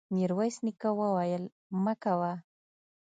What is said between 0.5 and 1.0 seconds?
نيکه